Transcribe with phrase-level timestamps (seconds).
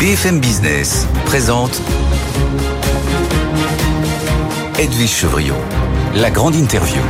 [0.00, 1.82] BFM Business présente
[4.78, 5.56] Edwige Chevriot,
[6.14, 7.02] la grande interview.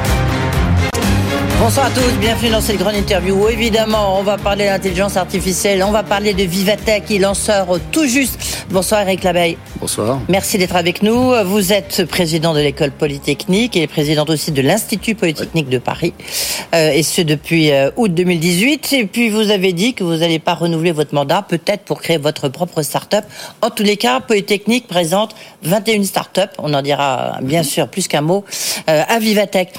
[1.60, 3.46] Bonsoir à tous, bienvenue dans cette grande interview.
[3.50, 8.64] Évidemment, on va parler d'intelligence artificielle, on va parler de Vivatech, qui lanceur tout juste.
[8.70, 9.58] Bonsoir Eric Labeille.
[9.80, 10.20] Bonsoir.
[10.28, 11.32] Merci d'être avec nous.
[11.44, 16.14] Vous êtes président de l'école polytechnique et président aussi de l'Institut polytechnique de Paris,
[16.74, 18.92] euh, et ce depuis euh, août 2018.
[18.94, 22.18] Et puis vous avez dit que vous n'allez pas renouveler votre mandat, peut-être pour créer
[22.18, 23.24] votre propre start-up.
[23.62, 28.22] En tous les cas, Polytechnique présente 21 start-up, on en dira bien sûr plus qu'un
[28.22, 28.44] mot,
[28.88, 29.70] euh, à Vivatech.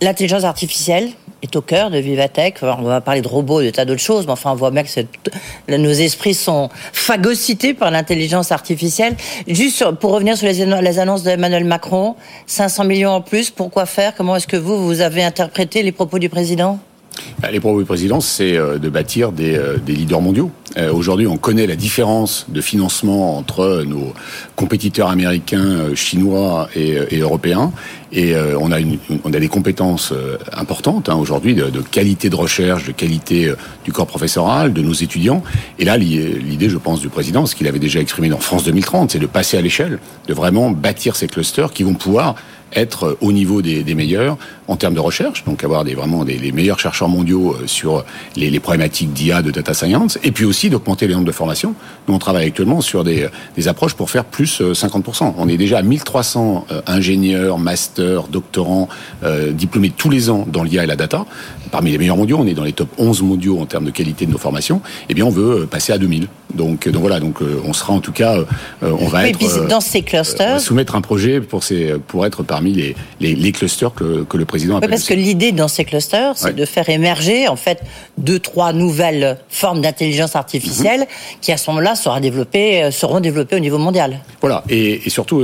[0.00, 1.10] L'intelligence artificielle
[1.42, 2.56] est au cœur de Vivatech.
[2.62, 5.76] on va parler de robots, de tas d'autres choses, mais enfin, on voit bien que
[5.76, 9.16] nos esprits sont phagocytés par l'intelligence artificielle.
[9.46, 14.14] Juste pour revenir sur les, les annonces d'Emmanuel Macron, 500 millions en plus, pourquoi faire?
[14.14, 16.78] Comment est-ce que vous, vous avez interprété les propos du président?
[17.52, 20.50] Les propos du président, c'est euh, de bâtir des, euh, des leaders mondiaux.
[20.76, 24.12] Euh, aujourd'hui, on connaît la différence de financement entre nos
[24.56, 27.72] compétiteurs américains, chinois et, et européens.
[28.10, 30.14] Et on, a une, on a des compétences
[30.54, 33.52] importantes hein, aujourd'hui de, de, qualité de recherche, de qualité
[33.84, 35.42] du corps professoral, de nos étudiants.
[35.78, 39.10] Et là, l'idée, je pense, du président, ce qu'il avait déjà exprimé dans France 2030,
[39.10, 42.34] c'est de passer à l'échelle, de vraiment bâtir ces clusters qui vont pouvoir
[42.74, 46.36] être au niveau des, des, meilleurs en termes de recherche, donc avoir des, vraiment des,
[46.36, 48.04] les meilleurs chercheurs mondiaux euh, sur
[48.36, 51.74] les, les problématiques d'IA, de data science, et puis aussi d'augmenter le nombre de formations.
[52.06, 55.28] Nous, on travaille actuellement sur des, des approches pour faire plus 50%.
[55.28, 58.88] Euh, on est déjà à 1300 euh, ingénieurs, masters, doctorants,
[59.22, 61.24] euh, diplômés tous les ans dans l'IA et la data.
[61.70, 64.26] Parmi les meilleurs mondiaux, on est dans les top 11 mondiaux en termes de qualité
[64.26, 64.80] de nos formations.
[65.08, 66.28] Eh bien, on veut passer à 2000.
[66.54, 68.36] Donc, donc voilà, donc on sera en tout cas,
[68.82, 69.68] on va oui, être...
[69.68, 70.60] Dans ces clusters...
[70.60, 74.36] soumettre un projet pour, ces, pour être par parmi les, les, les clusters que, que,
[74.36, 74.90] le président appelle.
[74.90, 76.52] Oui, parce que l'idée dans ces clusters, c'est ouais.
[76.54, 77.78] de faire émerger en fait
[78.16, 81.40] deux, trois nouvelles formes d'intelligence artificielle mm -hmm.
[81.42, 84.10] qui à ce moment-là sera développées, seront développées au niveau mondial.
[84.44, 85.38] Voilà, et, et surtout,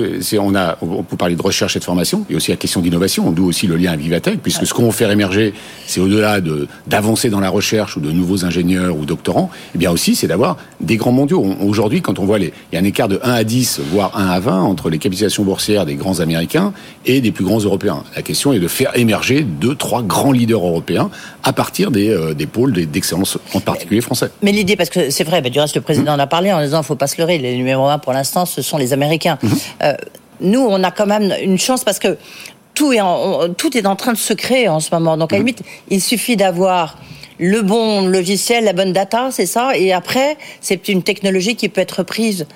[0.49, 3.23] on a, on peut parler de recherche et de formation, et aussi la question d'innovation,
[3.37, 4.69] d'où aussi le lien avec Vivatech, puisque ouais.
[4.69, 5.47] ce qu'on veut faire émerger,
[5.91, 9.91] c'est au-delà de d'avancer dans la recherche ou de nouveaux ingénieurs ou doctorants, et bien
[9.91, 11.45] aussi c'est d'avoir des grands mondiaux.
[11.61, 14.17] Aujourd'hui, quand on voit les, il y a un écart de 1 à 10, voire
[14.17, 16.73] 1 à 20 entre les capitalisations boursières des grands américains
[17.07, 18.05] et des plus grands européens.
[18.15, 21.11] La question est de faire émerger deux, trois grands leaders européens
[21.43, 24.31] à partir des, euh, des pôles d'excellence, en particulier français.
[24.43, 26.21] Mais l'idée, parce que c'est vrai, bah, du reste, le président mmh.
[26.21, 28.13] en a parlé en disant, il ne faut pas se leurrer, les numéros 1 pour
[28.13, 29.39] l'instant, ce sont les Américains.
[29.43, 29.49] Mmh.
[29.83, 29.95] Euh,
[30.41, 32.17] nous, on a quand même une chance parce que
[32.75, 35.17] tout est en, tout est en train de se créer en ce moment.
[35.17, 36.99] Donc, à la limite, il suffit d'avoir
[37.39, 39.77] le bon logiciel, la bonne data, c'est ça.
[39.77, 42.47] Et après, c'est une technologie qui peut être prise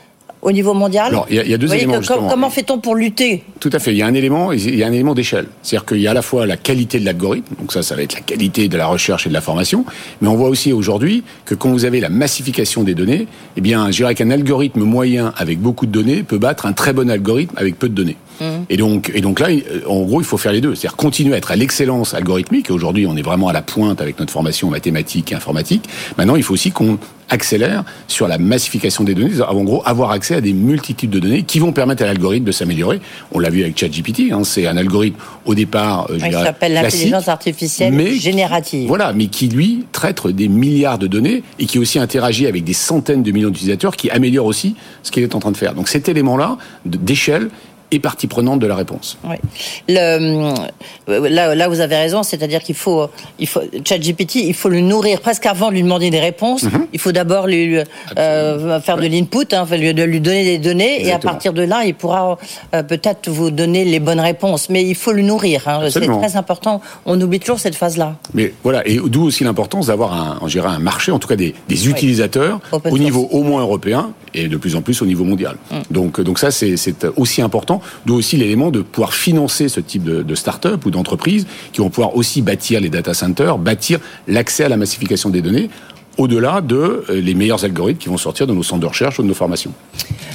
[0.41, 2.01] au niveau mondial Alors, il y, a, il y a deux éléments.
[2.29, 3.43] Comment fait-on pour lutter?
[3.61, 3.93] Tout à fait.
[3.93, 5.47] Il y a un élément, il y a un élément d'échelle.
[5.63, 8.03] C'est-à-dire qu'il y a à la fois la qualité de l'algorithme, donc ça, ça va
[8.03, 9.85] être la qualité de la recherche et de la formation,
[10.21, 13.27] mais on voit aussi aujourd'hui que quand vous avez la massification des données,
[13.57, 16.93] eh bien, je dirais qu'un algorithme moyen avec beaucoup de données peut battre un très
[16.93, 18.17] bon algorithme avec peu de données.
[18.41, 18.45] Mmh.
[18.71, 19.49] Et donc, et donc là,
[19.87, 20.75] en gros, il faut faire les deux.
[20.75, 22.71] C'est-à-dire continuer à être à l'excellence algorithmique.
[22.71, 25.85] Aujourd'hui, on est vraiment à la pointe avec notre formation mathématique et informatique.
[26.17, 26.99] Maintenant, il faut aussi qu'on
[27.31, 31.43] accélère sur la massification des données, en gros avoir accès à des multitudes de données
[31.43, 33.01] qui vont permettre à l'algorithme de s'améliorer.
[33.33, 36.73] On l'a vu avec ChatGPT, hein, c'est un algorithme au départ, euh, je oui, s'appelle
[36.73, 38.89] l'intelligence artificielle mais, générative.
[38.89, 42.73] Voilà, mais qui lui traite des milliards de données et qui aussi interagit avec des
[42.73, 45.75] centaines de millions d'utilisateurs, qui améliore aussi ce qu'il est en train de faire.
[45.75, 47.51] Donc cet élément-là d'échelle
[47.91, 49.19] et partie prenante de la réponse.
[49.25, 49.37] Oui.
[49.89, 50.55] Le,
[51.29, 55.21] là, là, vous avez raison, c'est-à-dire qu'il faut, il faut, ChatGPT, il faut le nourrir
[55.21, 56.65] presque avant de lui demander des réponses.
[56.65, 56.87] Mm -hmm.
[56.93, 59.09] Il faut d'abord lui euh, faire ouais.
[59.09, 61.09] de l'input, hein, de lui donner des données, Exactement.
[61.09, 62.23] et à partir de là, il pourra
[62.75, 64.63] euh, peut-être vous donner les bonnes réponses.
[64.73, 65.59] Mais il faut le nourrir.
[65.69, 65.77] Hein.
[65.91, 66.81] C'est très important.
[67.07, 68.09] On oublie toujours cette phase-là.
[68.35, 70.39] Mais voilà, et d'où aussi l'importance d'avoir un,
[70.79, 72.79] un marché, en tout cas des, des utilisateurs oui.
[72.95, 74.03] au niveau au moins européen
[74.35, 75.57] et de plus en plus au niveau mondial.
[75.71, 75.75] Mm.
[75.91, 76.75] Donc, donc ça, c'est
[77.17, 81.47] aussi important d'où aussi l'élément de pouvoir financer ce type de, de start-up ou d'entreprise
[81.73, 85.71] qui vont pouvoir aussi bâtir les data centers, bâtir l'accès à la massification des données
[86.19, 89.29] au-delà de les meilleurs algorithmes qui vont sortir de nos centres de recherche ou de
[89.29, 89.73] nos formations.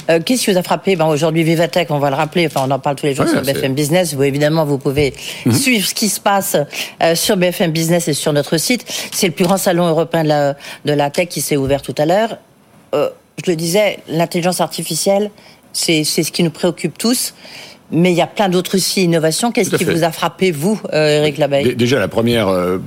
[0.10, 0.96] Euh, Qu'est-ce qui vous a frappé?
[0.96, 3.32] Ben, Aujourd'hui, Vivatech, on va le rappeler, enfin, on en parle tous les jours ouais,
[3.32, 4.14] sur BFM Business.
[4.14, 5.14] Vous, évidemment, vous pouvez
[5.46, 5.56] mm -hmm.
[5.56, 8.86] suivre ce qui se passe euh, sur BFM Business et sur notre site.
[9.12, 10.56] C'est le plus grand salon européen de la,
[10.86, 12.38] de la tech qui s'est ouvert tout à l'heure.
[12.96, 13.10] Euh,
[13.44, 15.32] je le disais, l'intelligence artificielle,
[15.74, 17.34] c'est ce qui nous préoccupe tous.
[17.92, 19.52] Mais il y a plein d'autres aussi innovations.
[19.52, 19.94] Qu'est-ce qui fait.
[19.94, 22.80] vous a frappé, vous, euh, Eric Labeille Déjà, la première, euh,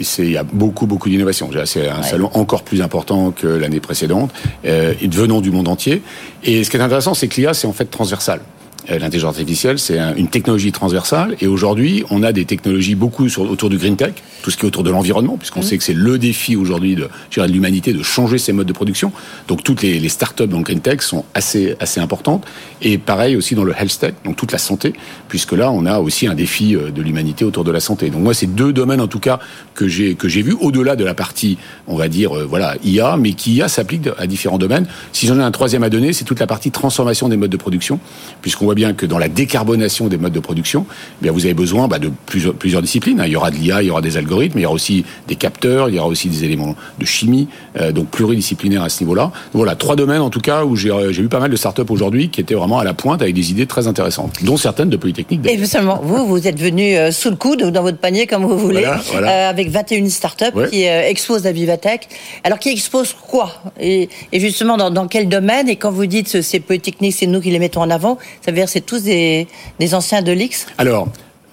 [0.00, 1.48] c'est il y a beaucoup, beaucoup d'innovations.
[1.64, 2.02] C'est un ouais.
[2.02, 4.32] salon encore plus important que l'année précédente,
[4.64, 6.02] euh, venant du monde entier.
[6.42, 8.40] Et ce qui est intéressant, c'est que l'IA, c'est en fait transversal.
[8.90, 11.36] Euh, l'intelligence artificielle, c'est une technologie transversale.
[11.40, 14.64] Et aujourd'hui, on a des technologies beaucoup sur, autour du green tech, tout ce qui
[14.64, 15.64] est autour de l'environnement, puisqu'on mmh.
[15.64, 19.12] sait que c'est le défi aujourd'hui de, de l'humanité de changer ses modes de production.
[19.48, 22.44] Donc toutes les, les startups dans le green tech sont assez, assez importantes.
[22.80, 24.94] Et pareil aussi dans le health tech, donc toute la santé,
[25.28, 28.10] puisque là, on a aussi un défi euh, de l'humanité autour de la santé.
[28.10, 29.38] Donc moi, c'est deux domaines en tout cas
[29.74, 33.16] que j'ai que j'ai vu au-delà de la partie, on va dire, euh, voilà, IA,
[33.16, 34.86] mais qui IA s'applique à différents domaines.
[35.12, 37.56] Si j'en ai un troisième à donner, c'est toute la partie transformation des modes de
[37.56, 38.00] production,
[38.40, 41.52] puisqu'on voit bien que dans la décarbonation des modes de production, eh bien vous avez
[41.52, 43.20] besoin bah, de plusieurs, plusieurs disciplines.
[43.20, 43.26] Hein.
[43.26, 45.36] Il y aura de l'IA, il y aura des algorithmes, il y aura aussi des
[45.36, 47.48] capteurs, il y aura aussi des éléments de chimie,
[47.78, 49.30] euh, donc pluridisciplinaire à ce niveau-là.
[49.52, 52.40] Voilà, trois domaines en tout cas où j'ai vu pas mal de startups aujourd'hui qui
[52.40, 55.40] étaient vraiment à la pointe avec des idées très intéressantes, dont certaines de Polytechnique.
[55.46, 58.46] Et seulement, vous, vous êtes venu euh, sous le coude ou dans votre panier comme
[58.46, 62.08] vous voulez, euh, avec 21 startups qui exposent à Vivatech.
[62.42, 63.52] Alors qui exposent quoi?
[63.78, 65.68] Et, et, justement dans, dans, quel domaine?
[65.68, 68.61] Et quand vous dites c'est Polytechnique, c'est nous qui les mettons en avant, ça veut
[68.68, 69.46] c'est tous des,
[69.78, 71.08] des anciens de l'X Alors,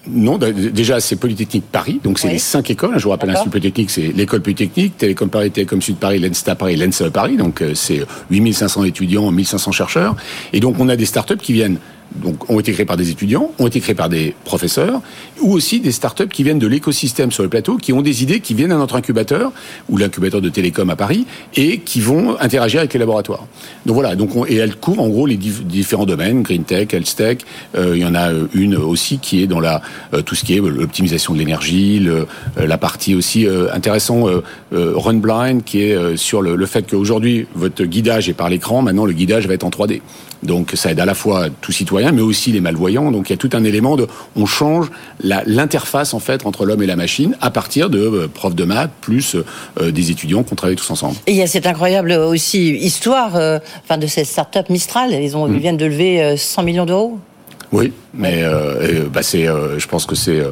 [0.08, 2.98] non, déjà c'est Polytechnique Paris, donc c'est les cinq écoles.
[2.98, 6.76] Je vous rappelle, l'Institut Polytechnique, c'est l'école Polytechnique, Télécom Paris, Télécom Sud Paris, l'ENSTA Paris,
[6.76, 10.16] l'ENSA Paris, donc euh, c'est 8500 étudiants, 1500 chercheurs.
[10.52, 11.78] Et donc on a des startups qui viennent
[12.16, 15.00] donc, ont été créés par des étudiants, ont été créés par des professeurs,
[15.40, 18.40] ou aussi des startups qui viennent de l'écosystème sur le plateau, qui ont des idées,
[18.40, 19.52] qui viennent à notre incubateur,
[19.88, 21.26] ou l'incubateur de Télécom à Paris,
[21.56, 23.46] et qui vont interagir avec les laboratoires.
[23.86, 27.38] Donc voilà, donc et elles couvrent en gros les différents domaines, Green Tech, Health Tech,
[27.76, 29.82] euh, il y en a euh, une aussi qui est dans la
[30.14, 32.06] euh, tout ce qui est l'optimisation de l'énergie,
[32.56, 34.26] la partie aussi intéressant
[34.72, 39.04] Run Blind, qui est sur le, le fait qu'aujourd'hui votre guidage est par l'écran, maintenant
[39.04, 40.00] le guidage va être en 3D.
[40.42, 43.10] Donc ça aide à la fois tout citoyen, mais aussi les malvoyants.
[43.10, 44.06] Donc il y a tout un élément de,
[44.36, 44.90] on change
[45.22, 48.90] l'interface en fait entre l'homme et la machine à partir de euh, profs de maths
[49.00, 49.36] plus
[49.80, 51.16] euh, des étudiants qu'on travaille tous ensemble.
[51.26, 55.12] Et il y a cette incroyable aussi histoire, euh, enfin de cette start-up Mistral.
[55.12, 55.58] Ils ont, ils mm.
[55.58, 57.18] viennent de lever 100 millions d'euros.
[57.72, 58.42] Oui, mais
[59.12, 60.42] bah c'est, je pense que c'est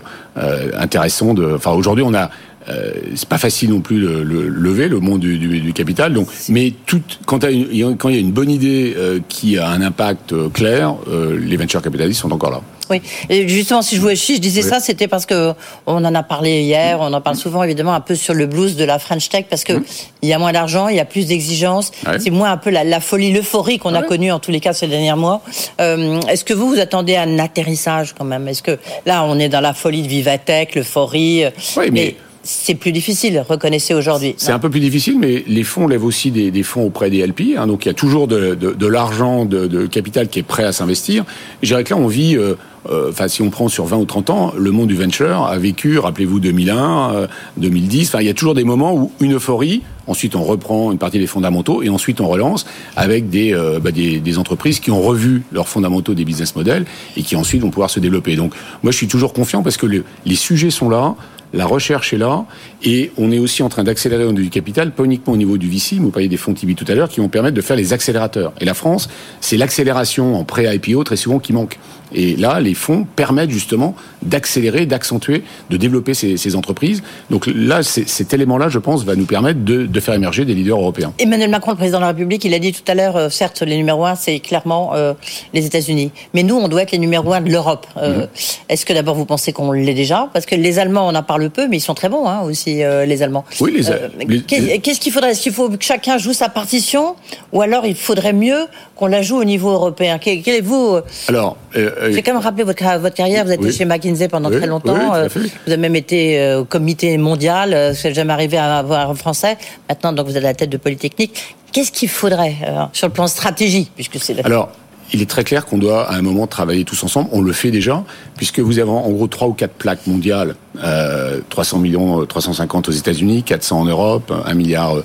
[0.76, 1.54] intéressant de.
[1.56, 2.30] Enfin, aujourd'hui, on a
[2.68, 6.12] euh, c'est pas facile non plus de le, lever le monde du, du, du, capital.
[6.12, 9.82] Donc, mais tout, quand, quand il y a une bonne idée euh, qui a un
[9.82, 12.60] impact euh, clair, euh, les venture capitalistes sont encore là.
[12.90, 15.52] Oui, et justement, si je vous je disais ça, c'était parce que
[15.86, 18.76] on en a parlé hier, on en parle souvent évidemment un peu sur le blues
[18.76, 19.74] de la French Tech parce que
[20.22, 22.84] il y a moins d'argent, il y a plus d'exigences, c'est moins un peu la,
[22.84, 25.42] la folie, l'euphorie qu'on a connue en tous les cas ces derniers mois.
[25.82, 28.48] Euh, Est-ce que vous vous attendez à un atterrissage quand même?
[28.48, 31.44] Est-ce que là on est dans la folie de Vivatech, l'euphorie?
[31.76, 32.16] Oui, mais
[32.50, 34.34] c'est plus difficile, reconnaissez aujourd'hui.
[34.38, 37.58] C'est un peu plus difficile, mais les fonds lèvent aussi des, fonds auprès des LP.
[37.58, 41.26] Hein, donc il y a toujours de, l'argent, de, capital qui est prêt à s'investir.
[41.62, 42.54] Je dirais que là, on vit, euh,
[42.88, 45.58] euh, enfin si on prend sur 20 ou 30 ans, le monde du venture a
[45.58, 47.28] vécu, rappelez-vous 2001,
[47.58, 47.98] 2010.
[47.98, 50.98] Euh, enfin, il y a toujours des moments où une euphorie, ensuite on reprend une
[50.98, 52.66] partie des fondamentaux et ensuite on relance
[52.96, 53.52] avec des,
[53.82, 56.84] bah, des, entreprises qui ont revu leurs fondamentaux des business models
[57.16, 58.36] et qui ensuite vont pouvoir se développer.
[58.36, 61.14] Donc moi, je suis toujours confiant parce que les sujets sont là
[61.54, 62.44] la recherche est là,
[62.82, 65.56] et on est aussi en train d'accélérer au niveau du capital, pas uniquement au niveau
[65.56, 67.76] du VC, vous parliez des fonds Tibi tout à l'heure, qui vont permettre de faire
[67.76, 68.52] les accélérateurs.
[68.60, 69.08] Et la France,
[69.40, 71.78] c'est l'accélération en pré-IPO très souvent qui manque.
[72.14, 77.02] Et là, les fonds permettent justement d'accélérer, d'accentuer, de développer ces, ces, entreprises.
[77.30, 80.78] Donc là, cet élément-là, je pense, va nous permettre de, de, faire émerger des leaders
[80.78, 81.12] européens.
[81.18, 83.62] Emmanuel Macron, le président de la République, il a dit tout à l'heure, euh, certes,
[83.62, 85.14] les numéros un, c'est clairement euh,
[85.52, 86.10] les États-Unis.
[86.34, 87.86] Mais nous, on doit être les numéros un de l'Europe.
[87.96, 88.28] Euh, mmh.
[88.68, 90.28] Est-ce que d'abord, vous pensez qu'on l'est déjà?
[90.32, 92.76] Parce que les Allemands, on en parle peu, mais ils sont très bons hein, aussi,
[92.76, 93.44] les Allemands.
[93.60, 94.78] Oui, les, les...
[94.80, 95.30] Qu'est-ce qu'il faudrait?
[95.30, 97.16] Est-ce qu'il faut que chacun joue sa partition?
[97.52, 98.66] Ou alors il faudrait mieux
[98.96, 100.18] qu'on la joue au niveau européen?
[100.18, 103.44] Quel, est vous Alors, J'ai quand même rappelé votre, votre carrière.
[103.44, 105.12] Vous êtes été chez McKinsey pendant très longtemps.
[105.34, 107.92] Vous avez même été au comité mondial.
[107.94, 109.56] C'est jamais arrivé à avoir un français.
[109.88, 111.56] Maintenant, donc vous êtes à la tête de Polytechnique.
[111.72, 112.56] Qu'est-ce qu'il faudrait
[112.92, 114.70] sur le plan stratégie, puisque c'est Alors,
[115.12, 117.28] il est très clair qu'on doit à un moment travailler tous ensemble.
[117.32, 118.04] On le fait déjà,
[118.36, 122.92] puisque vous avez en gros trois ou quatre plaques mondiales, euh, 300 millions, 350 aux
[122.92, 124.96] États-Unis, 400 en Europe, 1 milliard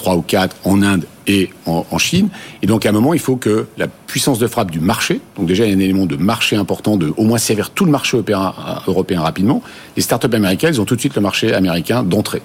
[0.00, 2.28] 3 ou 4 en Inde et en, Chine.
[2.62, 5.46] Et donc à un moment, il faut que la puissance de frappe du marché, donc
[5.46, 7.90] déjà il y a un élément de marché important, de au moins servir tout le
[7.90, 8.16] marché
[8.86, 9.62] européen, rapidement.
[9.96, 12.42] Les startups américaines, elles ont tout de suite le marché américain d'entrée.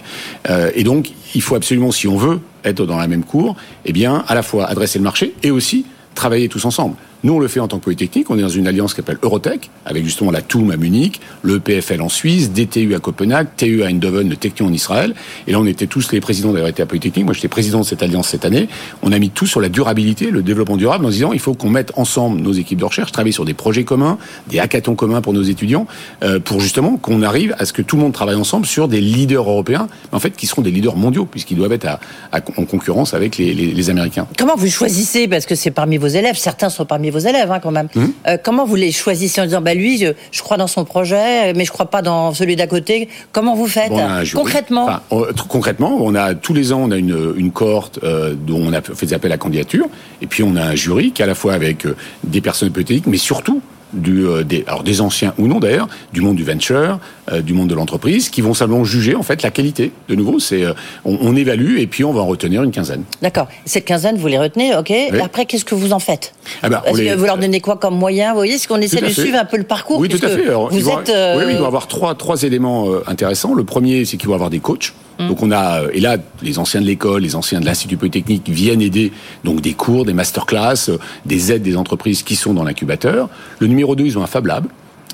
[0.50, 3.56] Euh, et donc il faut absolument, si on veut être dans la même cour,
[3.86, 6.96] eh bien à la fois adresser le marché et aussi travailler tous ensemble.
[7.25, 8.29] Nous, on le fait en tant que Polytechnique.
[8.29, 11.60] On est dans une alliance qui s'appelle Eurotech, avec justement la TUM à Munich, le
[11.60, 15.15] PFL en Suisse, DTU à Copenhague, TU à Eindhoven, le Technion en Israël.
[15.48, 17.25] Et là, on était tous les présidents d'avoir été à Polytechnique.
[17.25, 18.70] Moi, j'étais président de cette alliance cette année.
[19.01, 21.72] On a mis tout sur la durabilité, le développement durable, en disant il faut qu'on
[21.72, 25.34] mette ensemble nos équipes de recherche, travailler sur des projets communs, des hackathons communs pour
[25.34, 25.88] nos étudiants,
[26.22, 29.01] euh, pour justement qu'on arrive à ce que tout le monde travaille ensemble sur des
[29.01, 31.88] leaders européens, en fait, qui seront des leaders mondiaux, puisqu'ils doivent être
[32.32, 34.27] en concurrence avec les Américains.
[34.38, 35.27] Comment vous choisissez?
[35.27, 37.88] Parce que c'est parmi vos élèves, certains sont parmi vos vos élèves hein, quand même.
[37.96, 38.12] Hum.
[38.28, 41.54] Euh, comment vous les choisissez en disant, bah lui, je, je crois dans son projet,
[41.54, 43.10] mais je crois pas dans celui d'à côté.
[43.32, 44.02] Comment vous faites Bon,
[44.36, 48.00] concrètement Enfin, on- tr- concrètement, on a tous les ans on a une, une cohorte
[48.04, 49.86] euh, dont on a fait des appels à candidature,
[50.22, 52.72] et puis on a un jury qui est à la fois avec euh, des personnes
[52.72, 53.62] politiques, mais surtout
[53.96, 57.00] du, euh, des, alors des anciens ou non d'ailleurs, du monde du venture,
[57.32, 59.92] euh, du monde de l'entreprise, qui vont simplement juger en fait la qualité.
[60.10, 60.74] De nouveau, c'est euh,
[61.06, 63.04] on, on évalue et puis on va en retenir une quinzaine.
[63.22, 63.48] D'accord.
[63.66, 64.92] Cette quinzaine, vous les retenez, ok.
[65.24, 67.78] Après, qu'est-ce que vous en faites Ah ben, Est-ce les- que vous leur donnez quoi
[67.78, 69.22] comme moyen Vous voyez, est-ce qu'on essaie de fait.
[69.22, 70.48] suivre un peu le parcours Oui, tout à fait.
[70.48, 71.10] Alors, vous vont- êtes.
[71.38, 73.54] Oui, oui, il va y avoir trois, trois éléments intéressants.
[73.54, 74.94] Le premier, c'est qu'il va y avoir des coachs.
[75.20, 75.28] Hum.
[75.30, 78.50] Donc on a euh, et là les anciens de l'école, les anciens de l'institut polytechnique
[78.50, 79.12] viennent aider
[79.44, 83.30] donc des cours, des masterclass, euh, des aides des entreprises qui sont dans l'incubateur.
[83.60, 84.66] Le numéro 2, ils ont un Fab Lab.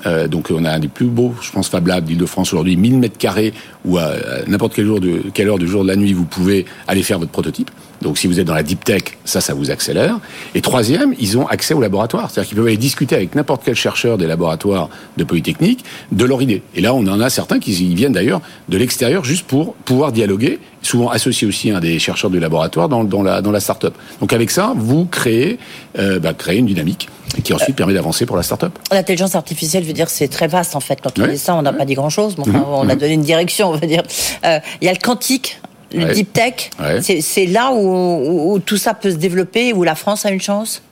[0.06, 2.98] Euh, donc on a un des plus beaux, je pense, Fab Lab d'Île-de-France aujourd'hui, 1000
[2.98, 3.52] mètres carrés
[3.84, 4.12] où à,
[4.46, 7.18] n'importe quel jour de quelle heure du jour de la nuit vous pouvez aller faire
[7.18, 7.70] votre prototype.
[8.00, 10.18] Donc si vous êtes dans la deep tech, ça, ça vous accélère.
[10.54, 13.76] Et troisième, ils ont accès au laboratoire, c'est-à-dire qu'ils peuvent aller discuter avec n'importe quel
[13.76, 16.62] chercheur des laboratoires de Polytechnique de leur idée.
[16.74, 20.58] Et là, on en a certains qui viennent d'ailleurs de l'extérieur juste pour pouvoir dialoguer,
[20.82, 23.94] souvent associés aussi à des chercheurs du laboratoire dans, dans la dans la start-up.
[24.20, 25.58] Donc avec ça, vous créez
[25.98, 27.08] euh, bah, créez une dynamique
[27.44, 28.78] qui ensuite permet d'avancer pour la start-up.
[28.90, 31.00] L'intelligence artificielle, je veux dire, c'est très vaste en fait.
[31.02, 31.30] Quand on Ouais.
[31.32, 32.64] dit ça, on n'a pas dit grand-chose, mais enfin, Mhm.
[32.68, 34.02] on a donné une direction, on va dire.
[34.44, 35.58] Euh, Il y a le quantique,
[35.94, 36.14] le Ouais.
[36.14, 36.70] deep tech.
[36.80, 37.00] Ouais.
[37.00, 40.30] C'est- C'est là où, où- où tout ça peut se développer, où la France a
[40.30, 40.82] une chance?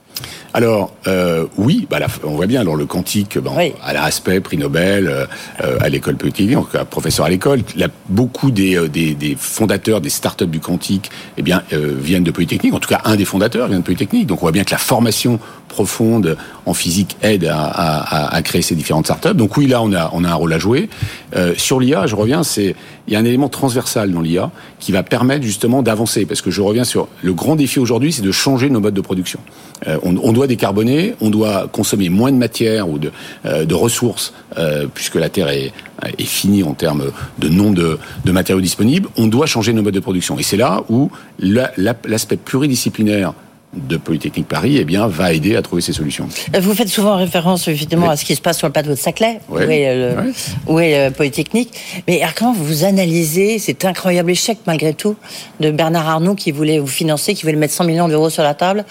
[0.53, 3.71] Alors euh, oui, bah, la- on voit bien alors le quantique, Oui.
[3.83, 5.25] à l'aspect prix Nobel, euh,
[5.63, 7.61] euh, à l'école Polytechnique, donc un professeur à l'école.
[8.09, 12.31] Beaucoup des, euh, des, des fondateurs des startups du quantique, eh bien, euh, viennent de
[12.31, 12.73] Polytechnique.
[12.73, 14.27] En tout cas, un des fondateurs vient de Polytechnique.
[14.27, 15.39] Donc on voit bien que la formation
[15.69, 19.33] profonde en physique aide à, à- à- à créer ces différentes startups.
[19.33, 20.89] Donc oui, là, on a, on a un rôle à jouer.
[21.37, 22.75] Euh, sur l'IA, je reviens, c'est
[23.07, 26.25] il y a un élément transversal dans l'IA qui va permettre justement d'avancer.
[26.25, 29.01] Parce que je reviens sur le grand défi aujourd'hui, c'est de changer nos modes de
[29.01, 29.39] production.
[29.87, 33.11] Euh, on, on doit décarboner, on doit consommer moins de matière ou de,
[33.45, 35.73] euh, de ressources, euh, puisque la Terre est,
[36.17, 37.05] est finie en termes
[37.39, 39.09] de nombre de, de matériaux disponibles.
[39.17, 40.37] On doit changer nos modes de production.
[40.37, 43.33] Et c'est là où la- la- l'aspect pluridisciplinaire
[43.73, 46.27] de Polytechnique Paris eh bien, va aider à trouver ces solutions.
[46.55, 48.13] Euh, Vous faites souvent référence effectivement Oui.
[48.13, 49.65] à ce qui se passe sur le plateau de Saclay, Ouais.
[49.65, 50.33] où est, euh, le, Ouais.
[50.67, 51.71] où est euh, Polytechnique.
[52.07, 55.15] Mais alors, comment vous analysez cet incroyable échec malgré tout
[55.61, 58.53] de Bernard Arnault qui voulait vous financer, qui voulait mettre 100 millions d'euros sur la
[58.53, 58.83] table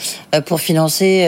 [0.46, 1.24] pour financer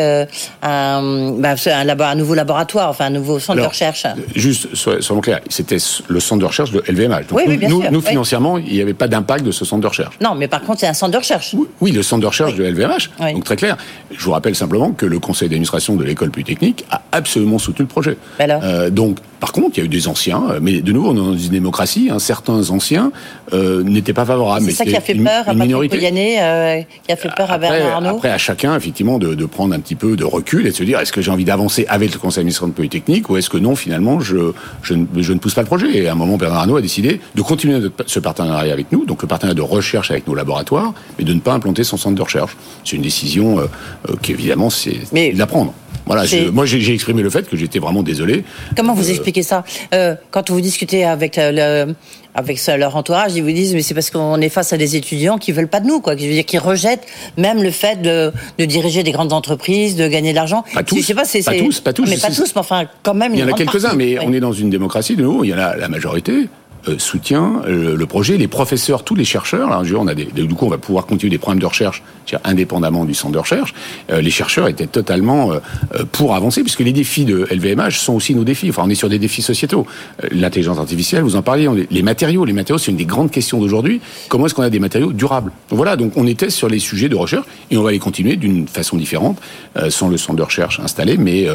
[0.62, 4.06] un, bah, un, labo- un nouveau laboratoire, enfin un nouveau centre de recherche?
[4.34, 5.76] Juste, soyons clairs, c'était
[6.08, 7.26] le centre de recherche de LVMH.
[7.28, 8.06] Donc Oui, oui, nous, bien nous, sûr, nous, oui.
[8.06, 10.16] financièrement, il n'y avait pas d'impact de ce centre de recherche.
[10.20, 11.50] Non, mais par contre, c'est un centre de recherche.
[11.54, 13.10] Oui, Oui, le centre de recherche de LVMH.
[13.20, 13.41] Oui.
[13.42, 13.76] Donc très clair.
[14.16, 17.88] Je vous rappelle simplement que le conseil d'administration de l'école polytechnique a absolument soutenu le
[17.88, 18.16] projet.
[18.38, 21.10] Alors Euh, donc, par contre, il y a eu des anciens, euh, mais de nouveau,
[21.10, 22.10] on est dans une démocratie.
[22.12, 23.10] hein, certains anciens
[23.52, 24.66] euh, n'étaient pas favorables.
[24.66, 25.90] C'est ça qui a fait une- peur à Patrick.
[25.90, 28.10] Pouyanné, euh, qui a fait peur à Bernard Arnault.
[28.18, 30.84] après, à chacun, effectivement, de, de prendre un petit peu de recul et de se
[30.84, 33.58] dire est-ce que j'ai envie d'avancer avec le conseil d'administration de Polytechnique ou est-ce que
[33.58, 34.52] non, finalement, je,
[34.84, 35.88] je, ne, je ne pousse pas le projet?
[35.98, 39.22] Et à un moment, Bernard Arnault a décidé de continuer ce partenariat avec nous, donc
[39.22, 42.22] le partenariat de recherche avec nos laboratoires, mais de ne pas implanter son centre de
[42.22, 42.56] recherche.
[42.84, 43.64] C'est une décision euh,
[44.08, 45.74] euh, qui, évidemment, c'est Mais- c'est de la prendre.
[46.06, 48.44] Voilà, je- moi, j'ai exprimé le fait que j'étais vraiment désolé.
[48.76, 51.94] Comment vous Euh, expliquez ça Euh, Quand vous discutez avec euh, le,
[52.34, 55.38] avec leur entourage, ils vous disent mais c'est parce qu'on est face à des étudiants
[55.38, 56.16] qui veulent pas de nous, quoi.
[56.16, 57.06] Je veux dire, qui rejettent
[57.36, 60.64] même le fait de, de diriger des grandes entreprises, de gagner de l'argent.
[60.74, 62.52] Pas tous, Je sais pas, c'est pas c'est- tous, pas tous, Mais je pas tous,
[62.54, 63.34] mais enfin quand même.
[63.34, 64.24] Il y en a quelques-uns, mais Oui.
[64.26, 66.48] on est dans une démocratie, de nouveau, il y en a la majorité.
[66.88, 69.70] Euh, soutient le projet, les professeurs, tous les chercheurs.
[69.70, 72.02] Là, on a des, du coup, on va pouvoir continuer des programmes de recherche,
[72.44, 73.72] indépendamment du centre de recherche.
[74.10, 75.60] Euh, les chercheurs étaient totalement euh,
[76.10, 78.70] pour avancer, puisque les défis de LVMH sont aussi nos défis.
[78.70, 79.86] Enfin, on est sur des défis sociétaux.
[80.30, 84.00] L'intelligence artificielle, vous en parliez, les matériaux, les matériaux, c'est une des grandes questions d'aujourd'hui.
[84.28, 85.52] Comment est-ce qu'on a des matériaux durables?
[85.70, 88.66] Voilà, donc on était sur les sujets de recherche et on va les continuer d'une
[88.66, 89.38] façon différente,
[89.88, 91.46] sans le centre de recherche installé, mais,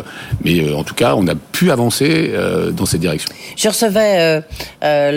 [0.44, 2.32] mais en tout cas, on a pu avancer
[2.76, 3.30] dans cette direction.
[3.56, 4.44] Je recevais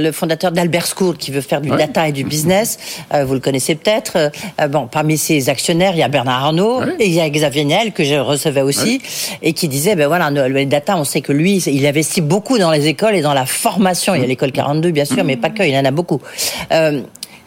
[0.00, 1.76] le fondateur d'Albert School qui veut faire du Ouais.
[1.78, 2.78] data et du business.
[3.14, 4.30] Euh, vous le connaissez peut-être.
[4.60, 6.94] Euh, bon, parmi ses actionnaires, il y a Bernard Arnault Ouais.
[6.98, 9.00] et il y a Xavier Niel que je recevais aussi
[9.42, 12.70] et qui disait ben voilà, les data, on sait que lui, il investit beaucoup dans
[12.70, 14.14] les écoles et dans la formation.
[14.14, 16.20] Il y a l'école 42 bien sûr, mais pas que, il en a beaucoup.
[16.72, 17.02] Euh,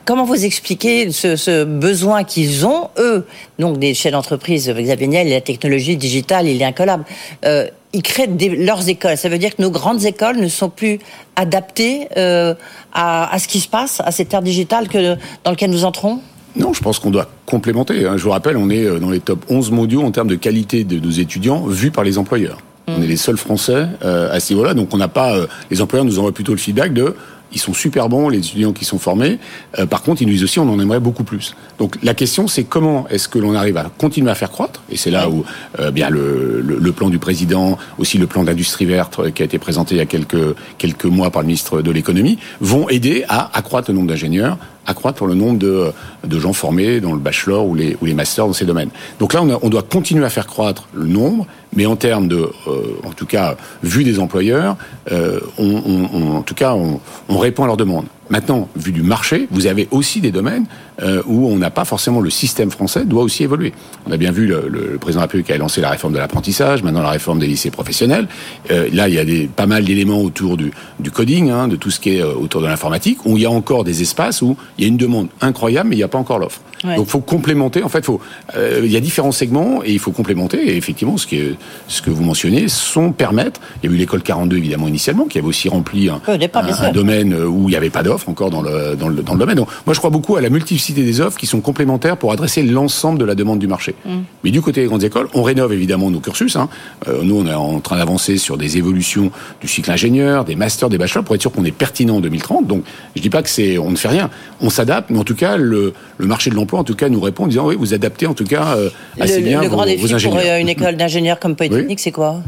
[0.06, 3.26] Comment vous expliquez ce, ce besoin qu'ils ont, eux,
[3.58, 7.06] donc des chefs d'entreprise, Xavier Niel, la technologie digitale, il est incollable.
[7.46, 9.18] Euh, ils créent des- leurs écoles.
[9.18, 11.00] Ça veut dire que nos grandes écoles ne sont plus
[11.36, 12.54] adaptées euh,
[12.94, 16.20] à, à ce qui se passe, à cette ère digitale que, dans laquelle nous entrons?
[16.56, 18.06] Non, je pense qu'on doit complémenter.
[18.06, 18.16] hein.
[18.18, 20.84] Je vous rappelle, on est euh, dans les top 11 mondiaux en termes de qualité
[20.84, 22.60] de nos étudiants vus par les employeurs.
[22.88, 25.36] On est les seuls Français euh, à ce niveau-là, donc on n'a pas.
[25.38, 27.16] euh, les employeurs nous envoient plutôt le feedback de
[27.54, 29.40] ils sont super bons, les étudiants qui sont formés.
[29.80, 31.56] Euh, par contre, ils nous disent aussi, on en aimerait beaucoup plus.
[31.80, 34.98] Donc la question, c'est comment est-ce que l'on arrive à continuer à faire croître Et
[34.98, 35.46] c'est là où
[35.80, 39.42] euh, bien le, le, le, plan du président, aussi le plan d'industrie verte euh, qui
[39.42, 42.90] a été présenté il y a quelques quelques mois par le ministre de l'économie, vont
[42.90, 45.92] aider à accroître le nombre d'ingénieurs, accroître le nombre de,
[46.26, 48.90] de gens formés dans le bachelor ou les, ou les masters dans ces domaines.
[49.20, 53.00] Donc là, on, doit continuer à faire croître le nombre, mais en termes de, euh,
[53.04, 54.76] en tout cas, vu des employeurs,
[55.12, 58.06] euh, on, en tout cas, on répond à leurs demandes.
[58.34, 60.66] Maintenant, vu du marché, vous avez aussi des domaines
[61.04, 63.74] euh, où on n'a pas forcément le système français doit aussi évoluer.
[64.08, 66.18] On a bien vu le, le, président de la République a lancé la réforme de
[66.18, 68.28] l'apprentissage, maintenant la réforme des lycées professionnels.
[68.72, 71.76] Euh, là, il y a des, pas mal d'éléments autour du, du coding, hein, de
[71.76, 74.42] tout ce qui est euh, autour de l'informatique, où il y a encore des espaces
[74.42, 76.62] où il y a une demande incroyable, mais il n'y a pas encore l'offre.
[76.84, 76.96] Ouais.
[76.96, 77.84] Donc, faut complémenter.
[77.84, 78.20] En fait, faut,
[78.56, 80.58] euh, il y a différents segments et il faut complémenter.
[80.58, 81.56] Et effectivement, ce, qui est,
[81.88, 83.62] ce que vous mentionnez sont permettre.
[83.84, 87.36] Il y a eu l'école 42 évidemment initialement, qui avait aussi rempli un, un domaine
[87.36, 89.56] où il n'y avait pas d'offre encore dans le, dans le, dans le domaine.
[89.56, 92.64] Donc, moi, je crois beaucoup à la multiplicité des offres qui sont complémentaires pour adresser
[92.64, 93.96] l'ensemble de la demande du marché.
[94.06, 94.20] Mm.
[94.44, 96.56] Mais du côté des grandes écoles, on rénove évidemment nos cursus.
[96.56, 96.70] Hein.
[97.08, 100.90] Euh, nous, on est en train d'avancer sur des évolutions du cycle ingénieur, des masters,
[100.90, 102.68] des bachelors, pour être sûr qu'on est pertinent en 2030.
[102.68, 102.84] Donc,
[103.16, 104.30] je dis pas que c'est, on ne fait rien,
[104.62, 107.20] on s'adapte, mais en tout cas, le, le marché de l'emploi, en tout cas, nous
[107.20, 108.90] répond en disant oui, vous adaptez en tout cas euh,
[109.20, 110.42] assez le, bien le vos, grand défi vos ingénieurs.
[110.42, 112.04] pour une école d'ingénieurs comme Polytechnique, oui.
[112.04, 112.42] c'est quoi?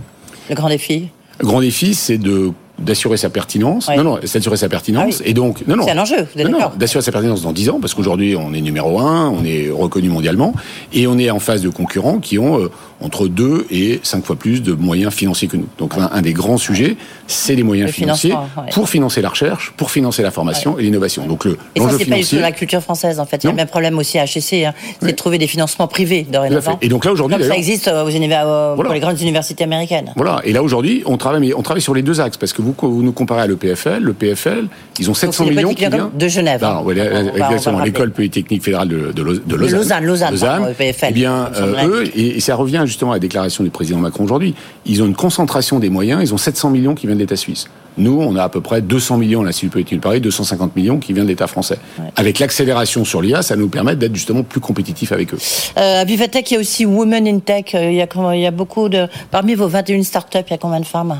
[0.49, 1.09] Le grand défi?
[1.39, 3.87] Le grand défi, c'est de d'assurer sa pertinence.
[3.87, 3.97] Ouais.
[3.97, 5.15] Non, non, c'est d'assurer sa pertinence.
[5.17, 5.29] Ah oui.
[5.29, 5.83] Et donc, non, non.
[5.85, 7.93] C'est un enjeu, vous êtes non, non, d'accord d'assurer sa pertinence dans 10 ans, parce
[7.93, 10.53] qu'aujourd'hui, on est numéro un, on est reconnu mondialement,
[10.93, 12.69] et on est en face de concurrents qui ont euh,
[13.01, 15.67] entre 2 et 5 fois plus de moyens financiers que nous.
[15.77, 16.95] Donc, un, un des grands sujets,
[17.27, 18.71] c'est les moyens Le financiers ouais.
[18.73, 21.25] pour financer la recherche, pour financer la formation et l'innovation.
[21.27, 23.43] Donc, le, Et ça, c'est pas du tout la culture française, en fait.
[23.43, 24.73] Il y a le même problème aussi à HEC, hein.
[25.01, 26.79] c'est de trouver des financements privés dorénavant.
[26.81, 28.83] Et donc là, aujourd'hui, ça existe euh, aux euh, Voilà.
[28.83, 30.13] pour les grandes universités américaines.
[30.15, 30.39] Voilà.
[30.45, 32.73] Et là, aujourd'hui, on travaille, mais on travaille sur les deux axes, parce que vous,
[32.81, 33.99] vous nous comparez à l'EPFL.
[34.01, 34.67] Le PFL,
[34.99, 36.61] ils ont Donc, 700 c'est le millions qui viennent de Genève.
[36.61, 37.79] Non, le exactement.
[37.83, 40.31] L'école polytechnique fédérale de, de, Lau- de Lausanne, Lausanne.
[40.31, 41.05] Lausanne, pardon, EPFL.
[41.09, 44.23] Eh bien, euh, eux, et, et ça revient justement à la déclaration du président Macron
[44.23, 44.55] aujourd'hui.
[44.85, 46.21] Ils ont une concentration des moyens.
[46.23, 47.65] Ils ont 700 millions qui viennent de l'État suisse.
[47.97, 50.99] Nous, on a à peu près 200 millions à l'Institut Polytechnique de Paris, 250 millions
[50.99, 51.77] qui viennent de l'État français.
[52.17, 55.37] Avec l'accélération sur l'IA, ça nous permet d'être justement plus compétitifs avec eux.
[55.77, 57.73] Euh, à Vivatech, il y a aussi Women in Tech.
[57.73, 59.07] Euh, Il y a, comment- il y a beaucoup de.
[59.31, 61.17] Parmi vos 21 startups, il y a combien de femmes?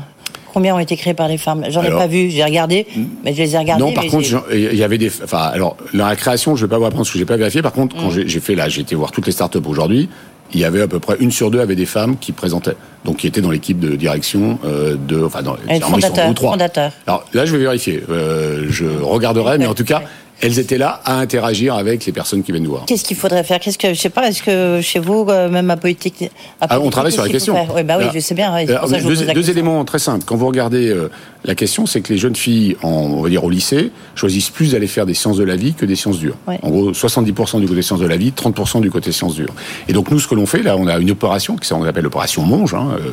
[0.52, 1.64] Combien ont été créées par des femmes?
[1.68, 2.86] J'en ai pas vu, j'ai regardé,
[3.24, 3.82] mais je les ai regardées.
[3.84, 5.10] Non, par contre, il y avait des.
[5.22, 7.60] Enfin, alors, la création, je vais pas vous apprendre ce que j'ai pas vérifié.
[7.60, 8.00] Par contre, Mm.
[8.00, 10.08] quand j'ai j'ai fait là, j'ai été voir toutes les startups aujourd'hui.
[10.56, 13.18] Il y avait à peu près une sur deux avait des femmes qui présentaient, donc
[13.18, 16.52] qui étaient dans l'équipe de direction euh, de, enfin, dans, fondateur, trois.
[16.52, 16.92] fondateur.
[17.06, 18.02] Alors là, je vais vérifier.
[18.08, 20.00] Euh, je regarderai, mais en tout cas,
[20.40, 22.84] elles étaient là à interagir avec les personnes qui viennent nous voir.
[22.86, 23.58] Qu'est-ce qu'il faudrait faire?
[23.58, 26.80] Qu'est-ce que je sais pas Est-ce que chez vous, euh, même à politique, à Ah,
[26.80, 27.54] on travaille sur la question.
[27.74, 28.52] Oui, bah oui, je sais bien.
[28.52, 29.52] ouais, alors, je vous deux, question.
[29.52, 30.24] éléments très simples.
[30.26, 31.08] Quand vous regardez euh,
[31.44, 34.72] la question, c'est que les jeunes filles, en, on va dire au lycée, choisissent plus
[34.72, 36.36] d'aller faire des sciences de la vie que des sciences dures.
[36.46, 36.58] Ouais.
[36.62, 39.54] En gros, 70% du côté sciences de la vie, 30% du côté sciences dures.
[39.88, 42.42] Et donc nous, ce que l'on fait là, on a une opération qui s'appelle l'opération
[42.42, 43.12] Monge, hein, euh,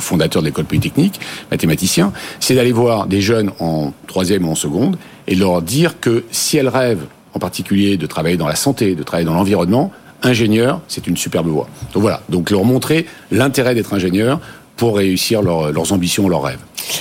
[0.00, 4.96] fondateur de l'école polytechnique, mathématicien, c'est d'aller voir des jeunes en troisième ou en seconde
[5.28, 9.02] et leur dire que si elles rêvent, en particulier de travailler dans la santé, de
[9.02, 9.90] travailler dans l'environnement,
[10.22, 11.68] ingénieur, c'est une superbe voie.
[11.94, 14.38] Donc voilà, donc leur montrer l'intérêt d'être ingénieur
[14.76, 16.58] pour réussir leur- leurs ambitions, leurs rêves.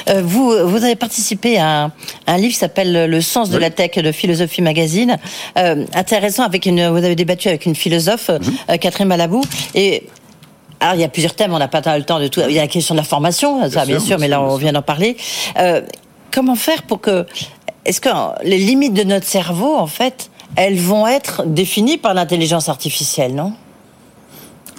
[0.09, 1.91] Euh, vous, vous avez participé à un,
[2.27, 3.61] un livre qui s'appelle Le sens de Oui.
[3.61, 5.17] la tech de Philosophie Magazine.
[5.57, 8.39] Euh, intéressant, avec une, vous avez débattu avec une philosophe, Mhm.
[8.69, 9.43] euh, Catherine Malabou.
[9.75, 10.03] Et
[10.79, 12.41] alors, il y a plusieurs thèmes, on n'a pas le temps de tout.
[12.47, 14.73] Il y a la question de la formation, ça, bien, sûr, mais là, on vient
[14.73, 15.17] d'en parler.
[16.31, 17.25] Comment faire pour que.
[17.85, 18.09] Est-ce que
[18.43, 23.53] les limites de notre cerveau, en fait, elles vont être définies par l'intelligence artificielle, non?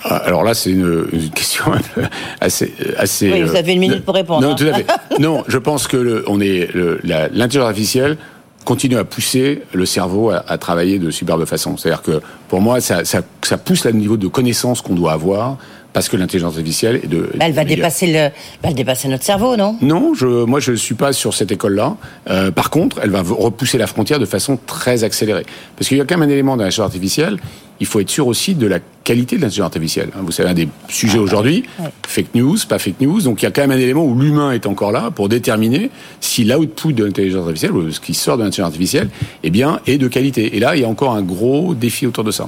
[0.05, 1.65] Ah, Alors là, c'est une, une question
[2.41, 3.31] assez, assez.
[3.33, 4.57] Oui, vous euh, avez une minute pour répondre, Non, hein.
[4.57, 4.87] tout à fait.
[5.19, 6.69] Non, je pense que le, on est
[7.05, 8.17] l'intelligence artificielle
[8.65, 11.77] continue à pousser le cerveau à, à travailler de superbe façon.
[11.77, 15.57] C'est-à-dire que pour moi, ça, ça, ça pousse le niveau de connaissance qu'on doit avoir
[15.93, 17.31] parce que l'intelligence artificielle est de.
[17.35, 17.77] Bah, Elle va meilleure.
[17.77, 18.31] dépasser le,
[18.63, 19.77] va le dépasser notre cerveau, non?
[19.81, 21.97] Non, je, moi je suis pas sur cette école-là.
[22.31, 25.45] Euh, par contre, elle va repousser la frontière de façon très accélérée.
[25.77, 27.39] Parce qu'il y a quand même un élément dans l'intelligence artificielle.
[27.81, 30.11] Il faut être sûr aussi de la qualité de l'intelligence artificielle.
[30.15, 30.21] hein.
[30.23, 31.87] Vous savez, un des sujets aujourd'hui, ouais.
[32.07, 33.21] fake news, pas fake news.
[33.23, 35.91] Donc il y a quand même un élément où l'humain est encore là pour déterminer
[36.21, 39.11] si l'output de l'intelligence artificielle, ou ce qui sort de l'intelligence artificielle,
[39.43, 40.57] eh bien, est de qualité.
[40.57, 42.47] Et là, il y a encore un gros défi autour de ça.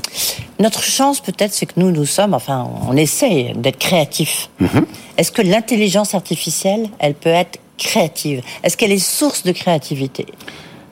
[0.60, 4.50] Notre chance, peut-être, c'est que nous, nous sommes, enfin, on essaie d'être créatifs.
[4.60, 4.87] Mhm.
[5.18, 8.42] Est-ce que l'intelligence artificielle, elle peut être créative?
[8.62, 10.26] Est-ce qu'elle est source de créativité?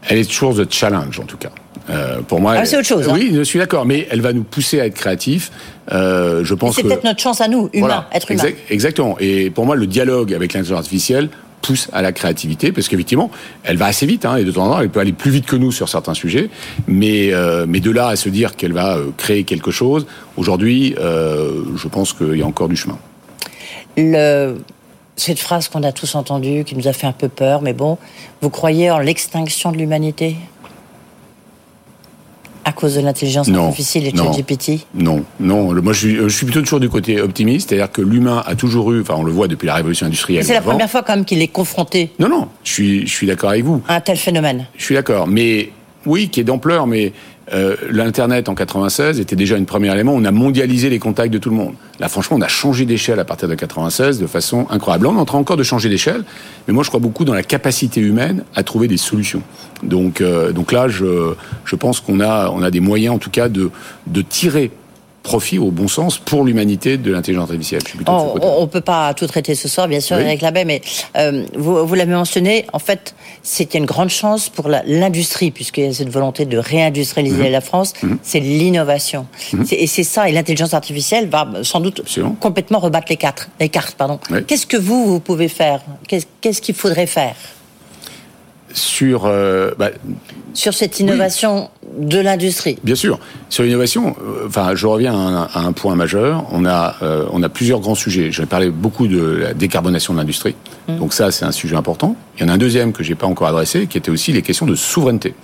[0.08, 1.50] Elle est source de challenge, en tout cas.
[1.90, 3.12] Euh, pour moi, Ah, c'est autre chose, hein.
[3.14, 5.50] Oui, je suis d'accord, mais elle va nous pousser à être créatifs.
[5.92, 8.42] Euh, je pense C'est que peut-être notre chance à nous, humains, Voilà, être humain.
[8.44, 9.16] exact- exactement.
[9.20, 11.28] Et pour moi, le dialogue avec l'intelligence artificielle
[11.60, 13.30] pousse à la créativité, parce qu'effectivement,
[13.64, 15.46] elle va assez vite, hein, et de temps en temps, elle peut aller plus vite
[15.46, 16.50] que nous sur certains sujets,
[16.88, 21.88] mais, euh, mais de là à se dire qu'elle va créer quelque chose, aujourd'hui, je
[21.88, 22.98] pense qu'il y a encore du chemin.
[23.96, 24.56] Le,
[25.16, 27.98] cette phrase qu'on a tous entendue, qui nous a fait un peu peur, mais bon,
[28.40, 30.36] vous croyez en l'extinction de l'humanité?
[32.64, 35.72] À cause de l'intelligence artificielle et de ChatGPT Non, non.
[35.82, 38.92] Moi, je suis, je suis, plutôt toujours du côté optimiste, c'est-à-dire que l'humain a toujours
[38.92, 40.44] eu, enfin, on le voit depuis la révolution industrielle.
[40.44, 42.12] C'est la première fois quand même qu'il est confronté.
[42.18, 42.48] Non, non.
[42.64, 43.82] Je suis, je suis d'accord avec vous.
[43.88, 44.66] À un tel phénomène.
[44.76, 45.70] Je suis d'accord, mais
[46.06, 47.12] oui, qui est d'ampleur, mais
[47.52, 50.12] euh, l'Internet en 96 était déjà un premier élément.
[50.14, 51.74] On a mondialisé les contacts de tout le monde.
[52.00, 55.06] Là, franchement, on a changé d'échelle à partir de 96 de façon incroyable.
[55.06, 56.24] On est en train encore de changer d'échelle,
[56.66, 59.42] mais moi, je crois beaucoup dans la capacité humaine à trouver des solutions.
[59.82, 61.34] Donc, euh, donc là, je,
[61.64, 63.70] je pense qu'on a, on a des moyens, en tout cas, de,
[64.06, 64.70] de tirer
[65.22, 67.82] profit au bon sens pour l'humanité de l'intelligence artificielle.
[68.06, 70.82] on ne peut pas tout traiter ce soir, bien sûr, avec la baie, mais
[71.16, 75.88] euh, vous, vous l'avez mentionné, en fait, c'est une grande chance pour l'industrie, puisqu'il y
[75.88, 77.52] a cette volonté de réindustrialiser mhm.
[77.52, 78.18] la France, mhm.
[78.22, 79.26] c'est l'innovation.
[79.52, 79.66] Mhm.
[79.70, 82.02] Et c'est ça, et l'intelligence artificielle va sans doute
[82.40, 83.94] complètement rebattre les, quatre, les cartes.
[83.96, 84.18] pardon.
[84.46, 85.80] Qu'est-ce que vous, vous pouvez faire?
[86.08, 87.36] Qu'est-ce qu'il faudrait faire?
[88.74, 89.90] Sur euh, bah,
[90.54, 92.78] sur cette innovation de l'industrie.
[92.82, 94.16] Bien sûr, sur l'innovation.
[94.20, 96.44] Euh, enfin, je reviens à un, point majeur.
[96.50, 98.32] On a euh, on a plusieurs grands sujets.
[98.32, 100.54] Je vais parler beaucoup de la décarbonation de l'industrie.
[100.88, 100.96] Mmh.
[100.96, 102.16] Donc ça, c'est un sujet important.
[102.36, 104.42] Il y en a un deuxième que j'ai pas encore adressé, qui était aussi les
[104.42, 105.34] questions de souveraineté.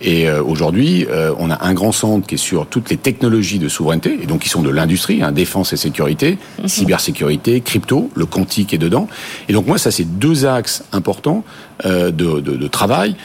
[0.00, 3.58] Et euh, aujourd'hui, euh, on a un grand centre qui est sur toutes les technologies
[3.58, 6.68] de souveraineté, et donc qui sont de l'industrie, hein, défense et sécurité, mhm.
[6.68, 9.08] cybersécurité, crypto, le quantique est dedans.
[9.48, 11.44] Et donc moi, ça c'est deux axes importants
[11.84, 13.16] euh, de, de, de travail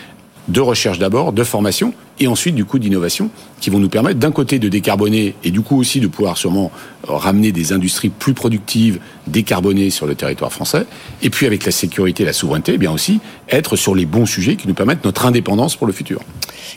[0.52, 4.32] de recherche d'abord, de formation, et ensuite du coup d'innovation, qui vont nous permettre d'un
[4.32, 6.72] côté de décarboner et du coup aussi de pouvoir sûrement
[7.10, 10.86] euh, ramener des industries plus productives, décarbonées sur le territoire français,
[11.22, 14.26] et puis avec la sécurité et la souveraineté, eh bien aussi être sur les bons
[14.26, 16.22] sujets qui nous permettent notre indépendance pour le futur.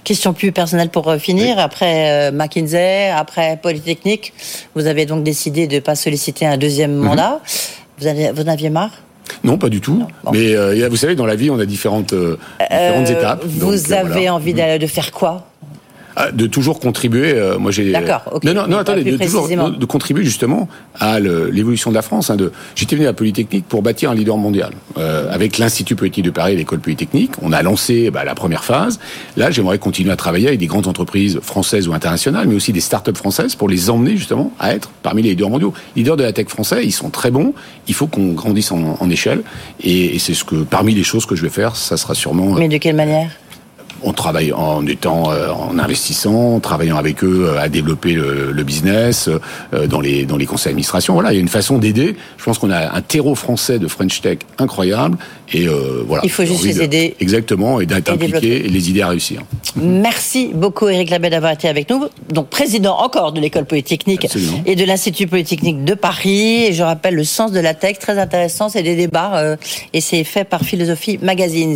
[0.05, 4.33] Question plus personnelle pour euh, finir, après euh, McKinsey, après Polytechnique,
[4.75, 7.05] vous avez donc décidé de ne pas solliciter un deuxième mhm.
[7.05, 7.41] mandat.
[7.99, 8.93] Vous, avez, vous en aviez marre?
[9.43, 10.07] Non, pas du tout.
[10.33, 13.45] Mais euh, vous savez, dans la vie, on a différentes, euh, différentes euh, étapes.
[13.45, 15.47] Vous avez envie de faire quoi?
[16.16, 17.33] Ah, de toujours contribuer.
[17.33, 17.92] Euh, moi, j'ai.
[17.92, 18.40] D'accord.
[18.42, 18.79] Non, non, non.
[18.79, 22.31] Attendez, de toujours de contribuer justement à l'évolution de la France.
[22.31, 22.53] Hein, de...
[22.74, 26.57] J'étais venu à Polytechnique pour bâtir un leader mondial euh, avec l'Institut politique de Paris,
[26.57, 27.33] l'école polytechnique.
[27.42, 29.00] On a lancé bah, la première phase.
[29.37, 32.81] Là, j'aimerais continuer à travailler avec des grandes entreprises françaises ou internationales, mais aussi des
[32.81, 35.74] start-up françaises pour les emmener justement à être parmi les leaders mondiaux.
[35.96, 37.55] Leaders de la tech français, ils sont très bons.
[37.88, 39.42] Il faut qu'on grandisse en, en échelle,
[39.83, 42.55] et, et c'est ce que parmi les choses que je vais faire, ça sera sûrement.
[42.55, 43.31] Mais de quelle manière?
[44.05, 48.62] On travaille en étant euh, en investissant, en travaillant avec eux euh, à développer le,
[48.64, 51.14] business euh, dans les dans les conseils d'administration.
[51.14, 52.17] Voilà, il y a une façon d'aider.
[52.38, 55.19] Je pense qu'on a un terreau français de French Tech incroyable
[55.53, 55.67] et
[56.07, 56.23] voilà.
[56.25, 57.14] Il faut juste les aider.
[57.21, 59.43] Exactement et d'être impliqué et les idées à réussir.
[59.77, 62.05] Merci beaucoup Eric Labelle d'avoir été avec nous.
[62.31, 64.27] Donc président encore de l'école polytechnique
[64.67, 66.64] et de l'Institut polytechnique de Paris.
[66.64, 69.57] Et je rappelle le sens de la tech, très intéressant, c'est des débats
[69.93, 71.73] et c'est fait par Philosophie Magazine.